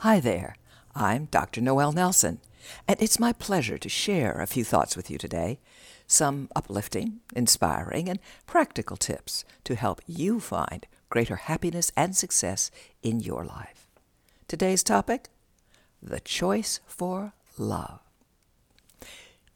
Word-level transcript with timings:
Hi 0.00 0.18
there, 0.18 0.56
I'm 0.94 1.26
Dr. 1.26 1.60
Noel 1.60 1.92
Nelson, 1.92 2.40
and 2.88 2.96
it's 3.02 3.20
my 3.20 3.34
pleasure 3.34 3.76
to 3.76 3.88
share 3.90 4.40
a 4.40 4.46
few 4.46 4.64
thoughts 4.64 4.96
with 4.96 5.10
you 5.10 5.18
today. 5.18 5.58
Some 6.06 6.48
uplifting, 6.56 7.20
inspiring, 7.36 8.08
and 8.08 8.18
practical 8.46 8.96
tips 8.96 9.44
to 9.64 9.74
help 9.74 10.00
you 10.06 10.40
find 10.40 10.86
greater 11.10 11.36
happiness 11.36 11.92
and 11.98 12.16
success 12.16 12.70
in 13.02 13.20
your 13.20 13.44
life. 13.44 13.88
Today's 14.48 14.82
topic 14.82 15.28
the 16.02 16.20
choice 16.20 16.80
for 16.86 17.34
love. 17.58 18.00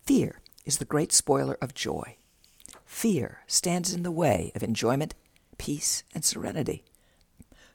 Fear 0.04 0.42
is 0.66 0.76
the 0.76 0.84
great 0.84 1.10
spoiler 1.12 1.56
of 1.62 1.72
joy. 1.72 2.16
Fear 2.84 3.38
stands 3.46 3.94
in 3.94 4.02
the 4.02 4.12
way 4.12 4.52
of 4.54 4.62
enjoyment, 4.62 5.14
peace, 5.56 6.04
and 6.14 6.22
serenity. 6.22 6.84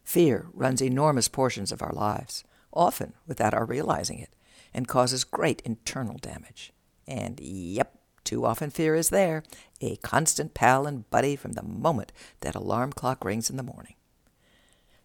Fear 0.04 0.46
runs 0.54 0.84
enormous 0.84 1.28
portions 1.28 1.72
of 1.72 1.82
our 1.82 1.94
lives, 1.94 2.44
often 2.74 3.14
without 3.28 3.54
our 3.54 3.66
realizing 3.66 4.20
it, 4.20 4.36
and 4.74 4.88
causes 4.88 5.24
great 5.24 5.62
internal 5.66 6.18
damage. 6.18 6.72
And 7.08 7.40
yep, 7.40 7.98
too 8.24 8.46
often 8.46 8.70
fear 8.70 8.96
is 8.96 9.10
there, 9.10 9.44
a 9.82 9.96
constant 9.98 10.54
pal 10.54 10.86
and 10.86 11.10
buddy 11.10 11.36
from 11.36 11.54
the 11.54 11.64
moment 11.64 12.12
that 12.42 12.56
alarm 12.56 12.94
clock 12.94 13.26
rings 13.26 13.50
in 13.50 13.58
the 13.58 13.64
morning. 13.64 13.96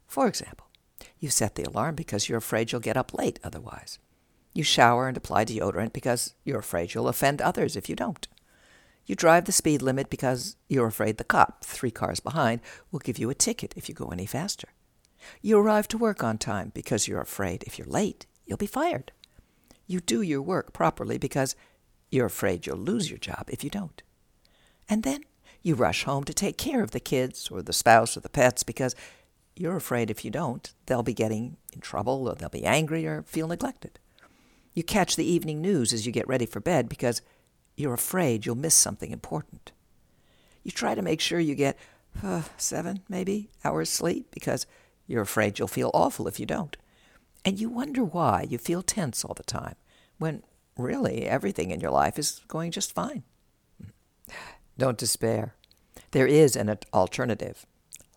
For 0.06 0.26
example, 0.28 0.66
you 1.18 1.30
set 1.30 1.54
the 1.54 1.62
alarm 1.64 1.94
because 1.94 2.28
you're 2.28 2.38
afraid 2.38 2.70
you'll 2.70 2.80
get 2.80 2.96
up 2.96 3.14
late 3.14 3.40
otherwise. 3.42 3.98
You 4.52 4.62
shower 4.62 5.08
and 5.08 5.16
apply 5.16 5.46
deodorant 5.46 5.92
because 5.92 6.34
you're 6.44 6.60
afraid 6.60 6.94
you'll 6.94 7.08
offend 7.08 7.40
others 7.40 7.76
if 7.76 7.88
you 7.88 7.96
don't. 7.96 8.28
You 9.06 9.14
drive 9.14 9.46
the 9.46 9.52
speed 9.52 9.82
limit 9.82 10.08
because 10.08 10.56
you're 10.68 10.86
afraid 10.86 11.16
the 11.16 11.24
cop, 11.24 11.64
three 11.64 11.90
cars 11.90 12.20
behind, 12.20 12.60
will 12.90 13.00
give 13.00 13.18
you 13.18 13.30
a 13.30 13.34
ticket 13.34 13.74
if 13.76 13.88
you 13.88 13.94
go 13.94 14.08
any 14.08 14.26
faster. 14.26 14.68
You 15.42 15.58
arrive 15.58 15.88
to 15.88 15.98
work 15.98 16.22
on 16.22 16.38
time 16.38 16.72
because 16.74 17.08
you're 17.08 17.20
afraid 17.20 17.64
if 17.64 17.78
you're 17.78 17.86
late, 17.86 18.26
you'll 18.44 18.58
be 18.58 18.66
fired. 18.66 19.12
You 19.86 20.00
do 20.00 20.22
your 20.22 20.42
work 20.42 20.72
properly 20.72 21.18
because 21.18 21.56
you're 22.10 22.26
afraid 22.26 22.66
you'll 22.66 22.76
lose 22.76 23.10
your 23.10 23.18
job 23.18 23.48
if 23.48 23.64
you 23.64 23.70
don't. 23.70 24.02
And 24.88 25.02
then 25.02 25.24
you 25.62 25.74
rush 25.74 26.04
home 26.04 26.24
to 26.24 26.34
take 26.34 26.58
care 26.58 26.82
of 26.82 26.92
the 26.92 27.00
kids 27.00 27.48
or 27.50 27.62
the 27.62 27.72
spouse 27.72 28.16
or 28.16 28.20
the 28.20 28.28
pets 28.28 28.62
because 28.62 28.94
you're 29.56 29.76
afraid 29.76 30.10
if 30.10 30.24
you 30.24 30.30
don't, 30.30 30.72
they'll 30.86 31.02
be 31.02 31.14
getting 31.14 31.56
in 31.72 31.80
trouble 31.80 32.28
or 32.28 32.34
they'll 32.34 32.48
be 32.48 32.64
angry 32.64 33.06
or 33.06 33.22
feel 33.22 33.48
neglected. 33.48 33.98
You 34.74 34.82
catch 34.82 35.16
the 35.16 35.24
evening 35.24 35.60
news 35.60 35.92
as 35.92 36.04
you 36.04 36.12
get 36.12 36.28
ready 36.28 36.46
for 36.46 36.60
bed 36.60 36.88
because 36.88 37.22
you're 37.76 37.94
afraid 37.94 38.44
you'll 38.44 38.56
miss 38.56 38.74
something 38.74 39.10
important. 39.10 39.72
You 40.62 40.70
try 40.70 40.94
to 40.94 41.02
make 41.02 41.20
sure 41.20 41.38
you 41.38 41.54
get 41.54 41.78
uh, 42.22 42.42
seven, 42.56 43.02
maybe, 43.08 43.50
hours 43.64 43.90
sleep 43.90 44.28
because 44.30 44.66
you're 45.06 45.22
afraid 45.22 45.58
you'll 45.58 45.68
feel 45.68 45.90
awful 45.94 46.26
if 46.26 46.40
you 46.40 46.46
don't. 46.46 46.76
And 47.44 47.60
you 47.60 47.68
wonder 47.68 48.02
why 48.02 48.46
you 48.48 48.58
feel 48.58 48.82
tense 48.82 49.24
all 49.24 49.34
the 49.34 49.42
time 49.42 49.76
when 50.18 50.42
really 50.76 51.26
everything 51.26 51.70
in 51.70 51.80
your 51.80 51.90
life 51.90 52.18
is 52.18 52.40
going 52.48 52.70
just 52.70 52.94
fine. 52.94 53.22
Don't 54.78 54.98
despair. 54.98 55.54
There 56.12 56.26
is 56.26 56.56
an 56.56 56.76
alternative 56.92 57.66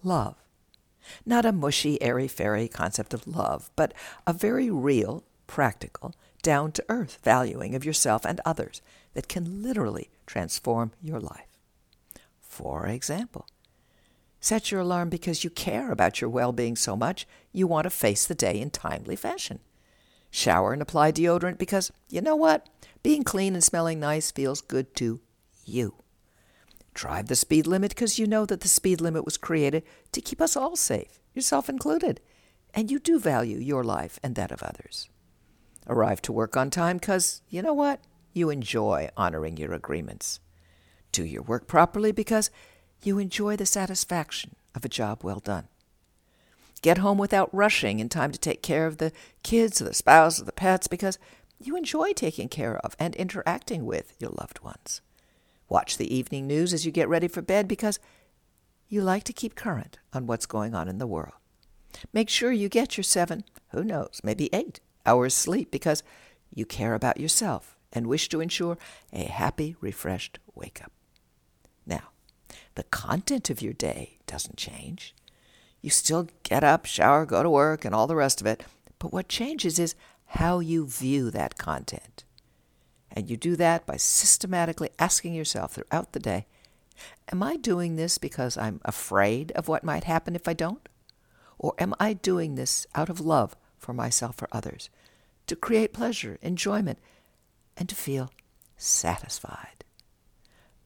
love. 0.03 0.35
Not 1.25 1.45
a 1.45 1.51
mushy, 1.51 2.01
airy 2.01 2.27
fairy 2.27 2.67
concept 2.67 3.13
of 3.13 3.27
love, 3.27 3.69
but 3.75 3.93
a 4.25 4.33
very 4.33 4.69
real, 4.69 5.23
practical, 5.45 6.13
down 6.41 6.71
to 6.73 6.85
earth 6.89 7.19
valuing 7.23 7.75
of 7.75 7.85
yourself 7.85 8.25
and 8.25 8.41
others 8.45 8.81
that 9.13 9.27
can 9.27 9.61
literally 9.61 10.09
transform 10.25 10.91
your 11.01 11.19
life. 11.19 11.47
For 12.41 12.87
example, 12.87 13.47
set 14.39 14.71
your 14.71 14.81
alarm 14.81 15.09
because 15.09 15.43
you 15.43 15.49
care 15.49 15.91
about 15.91 16.21
your 16.21 16.29
well 16.29 16.51
being 16.51 16.75
so 16.75 16.95
much 16.95 17.27
you 17.51 17.67
want 17.67 17.85
to 17.85 17.89
face 17.89 18.25
the 18.25 18.35
day 18.35 18.59
in 18.59 18.69
timely 18.69 19.15
fashion. 19.15 19.59
Shower 20.29 20.73
and 20.73 20.81
apply 20.81 21.11
deodorant 21.11 21.57
because, 21.57 21.91
you 22.09 22.21
know 22.21 22.35
what? 22.35 22.67
Being 23.01 23.23
clean 23.23 23.53
and 23.53 23.63
smelling 23.63 23.99
nice 23.99 24.31
feels 24.31 24.61
good 24.61 24.93
to 24.95 25.21
you. 25.65 25.95
Drive 26.93 27.27
the 27.27 27.35
speed 27.35 27.67
limit 27.67 27.91
because 27.91 28.19
you 28.19 28.27
know 28.27 28.45
that 28.45 28.61
the 28.61 28.67
speed 28.67 29.01
limit 29.01 29.23
was 29.23 29.37
created 29.37 29.83
to 30.11 30.21
keep 30.21 30.41
us 30.41 30.55
all 30.55 30.75
safe, 30.75 31.19
yourself 31.33 31.69
included, 31.69 32.19
and 32.73 32.91
you 32.91 32.99
do 32.99 33.19
value 33.19 33.57
your 33.57 33.83
life 33.83 34.19
and 34.23 34.35
that 34.35 34.51
of 34.51 34.63
others. 34.63 35.09
Arrive 35.87 36.21
to 36.23 36.31
work 36.31 36.57
on 36.57 36.69
time 36.69 36.97
because, 36.97 37.41
you 37.49 37.61
know 37.61 37.73
what? 37.73 38.01
You 38.33 38.49
enjoy 38.49 39.09
honoring 39.15 39.57
your 39.57 39.73
agreements. 39.73 40.39
Do 41.11 41.23
your 41.23 41.43
work 41.43 41.67
properly 41.67 42.11
because 42.11 42.51
you 43.03 43.19
enjoy 43.19 43.55
the 43.55 43.65
satisfaction 43.65 44.55
of 44.75 44.85
a 44.85 44.89
job 44.89 45.23
well 45.23 45.39
done. 45.39 45.67
Get 46.81 46.99
home 46.99 47.17
without 47.17 47.53
rushing 47.53 47.99
in 47.99 48.09
time 48.09 48.31
to 48.31 48.39
take 48.39 48.61
care 48.61 48.85
of 48.85 48.97
the 48.97 49.11
kids 49.43 49.81
or 49.81 49.85
the 49.85 49.93
spouse 49.93 50.39
or 50.41 50.45
the 50.45 50.51
pets 50.51 50.87
because 50.87 51.17
you 51.59 51.75
enjoy 51.75 52.13
taking 52.13 52.49
care 52.49 52.77
of 52.77 52.95
and 52.99 53.15
interacting 53.15 53.85
with 53.85 54.13
your 54.19 54.31
loved 54.31 54.59
ones. 54.59 55.01
Watch 55.69 55.97
the 55.97 56.13
evening 56.13 56.47
news 56.47 56.73
as 56.73 56.85
you 56.85 56.91
get 56.91 57.09
ready 57.09 57.27
for 57.27 57.41
bed 57.41 57.67
because 57.67 57.99
you 58.87 59.01
like 59.01 59.23
to 59.23 59.33
keep 59.33 59.55
current 59.55 59.97
on 60.13 60.27
what's 60.27 60.45
going 60.45 60.75
on 60.75 60.87
in 60.87 60.97
the 60.97 61.07
world. 61.07 61.33
Make 62.13 62.29
sure 62.29 62.51
you 62.51 62.69
get 62.69 62.95
your 62.95 63.03
seven, 63.03 63.43
who 63.69 63.83
knows, 63.83 64.21
maybe 64.23 64.49
eight 64.53 64.79
hours 65.05 65.33
sleep 65.33 65.71
because 65.71 66.03
you 66.53 66.65
care 66.65 66.93
about 66.93 67.19
yourself 67.19 67.77
and 67.91 68.07
wish 68.07 68.29
to 68.29 68.39
ensure 68.39 68.77
a 69.11 69.23
happy, 69.23 69.75
refreshed 69.81 70.39
wake 70.55 70.81
up. 70.83 70.91
Now, 71.85 72.09
the 72.75 72.83
content 72.83 73.49
of 73.49 73.61
your 73.61 73.73
day 73.73 74.17
doesn't 74.27 74.57
change. 74.57 75.15
You 75.81 75.89
still 75.89 76.27
get 76.43 76.63
up, 76.63 76.85
shower, 76.85 77.25
go 77.25 77.43
to 77.43 77.49
work, 77.49 77.85
and 77.85 77.93
all 77.93 78.07
the 78.07 78.15
rest 78.15 78.41
of 78.41 78.47
it, 78.47 78.63
but 78.99 79.13
what 79.13 79.29
changes 79.29 79.79
is 79.79 79.95
how 80.25 80.59
you 80.59 80.85
view 80.85 81.31
that 81.31 81.57
content. 81.57 82.23
And 83.11 83.29
you 83.29 83.37
do 83.37 83.55
that 83.55 83.85
by 83.85 83.97
systematically 83.97 84.89
asking 84.99 85.33
yourself 85.33 85.73
throughout 85.73 86.13
the 86.13 86.19
day 86.19 86.45
Am 87.31 87.43
I 87.43 87.57
doing 87.57 87.95
this 87.95 88.17
because 88.17 88.57
I'm 88.57 88.81
afraid 88.83 89.51
of 89.51 89.67
what 89.67 89.83
might 89.83 90.05
happen 90.05 90.35
if 90.35 90.47
I 90.47 90.53
don't? 90.53 90.89
Or 91.59 91.73
am 91.77 91.93
I 91.99 92.13
doing 92.13 92.55
this 92.55 92.87
out 92.95 93.09
of 93.09 93.19
love 93.19 93.55
for 93.77 93.93
myself 93.93 94.41
or 94.41 94.47
others, 94.51 94.89
to 95.45 95.55
create 95.55 95.93
pleasure, 95.93 96.37
enjoyment, 96.41 96.99
and 97.75 97.87
to 97.89 97.95
feel 97.95 98.31
satisfied? 98.77 99.83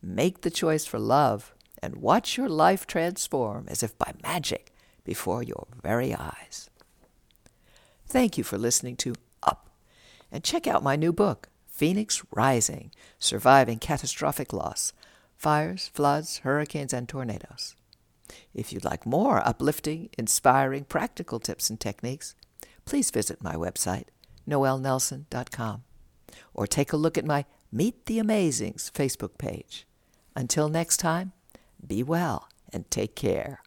Make 0.02 0.42
the 0.42 0.50
choice 0.50 0.86
for 0.86 1.00
love 1.00 1.54
and 1.82 1.96
watch 1.96 2.38
your 2.38 2.50
life 2.50 2.86
transform 2.86 3.66
as 3.68 3.84
if 3.84 3.98
by 3.98 4.14
magic 4.24 4.74
before 5.04 5.44
your 5.44 5.68
very 5.82 6.14
eyes. 6.14 6.70
Thank 8.06 8.38
you 8.38 8.44
for 8.44 8.58
listening 8.58 8.96
to 8.98 9.16
Up, 9.42 9.70
and 10.32 10.44
check 10.44 10.68
out 10.68 10.84
my 10.84 10.96
new 10.96 11.14
book, 11.14 11.50
Phoenix 11.68 12.24
Rising 12.32 12.92
Surviving 13.20 13.80
Catastrophic 13.80 14.54
Loss 14.54 14.94
Fires, 15.38 15.90
Floods, 15.94 16.40
Hurricanes, 16.40 16.94
and 16.94 17.10
Tornadoes. 17.10 17.76
If 18.54 18.72
you'd 18.72 18.86
like 18.86 19.06
more 19.06 19.46
uplifting, 19.46 20.10
inspiring, 20.18 20.84
practical 20.84 21.40
tips 21.40 21.70
and 21.70 21.80
techniques, 21.80 22.36
please 22.86 23.10
visit 23.10 23.42
my 23.42 23.56
website, 23.56 24.06
noelnelson.com, 24.48 25.84
or 26.54 26.68
take 26.68 26.94
a 26.94 26.98
look 26.98 27.18
at 27.18 27.26
my 27.26 27.46
Meet 27.72 28.06
the 28.06 28.20
Amazings 28.20 28.92
Facebook 28.92 29.38
page. 29.38 29.88
Until 30.36 30.70
next 30.70 30.98
time, 30.98 31.32
be 31.86 32.04
well 32.04 32.48
and 32.74 32.90
take 32.90 33.16
care. 33.16 33.62